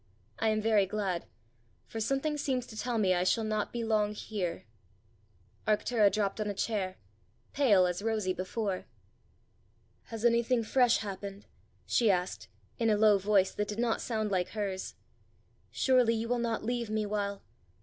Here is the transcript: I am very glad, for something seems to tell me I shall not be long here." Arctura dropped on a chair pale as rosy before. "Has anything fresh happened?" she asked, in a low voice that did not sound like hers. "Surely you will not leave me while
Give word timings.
I 0.39 0.49
am 0.49 0.63
very 0.63 0.87
glad, 0.87 1.25
for 1.85 1.99
something 1.99 2.35
seems 2.35 2.65
to 2.65 2.75
tell 2.75 2.97
me 2.97 3.13
I 3.13 3.23
shall 3.23 3.43
not 3.43 3.71
be 3.71 3.83
long 3.83 4.15
here." 4.15 4.65
Arctura 5.67 6.11
dropped 6.11 6.41
on 6.41 6.47
a 6.47 6.55
chair 6.55 6.97
pale 7.53 7.85
as 7.85 8.01
rosy 8.01 8.33
before. 8.33 8.85
"Has 10.05 10.25
anything 10.25 10.63
fresh 10.63 10.97
happened?" 10.97 11.45
she 11.85 12.09
asked, 12.09 12.47
in 12.79 12.89
a 12.89 12.97
low 12.97 13.19
voice 13.19 13.51
that 13.53 13.67
did 13.67 13.77
not 13.77 14.01
sound 14.01 14.31
like 14.31 14.49
hers. 14.57 14.95
"Surely 15.69 16.15
you 16.15 16.27
will 16.27 16.39
not 16.39 16.63
leave 16.65 16.89
me 16.89 17.05
while 17.05 17.43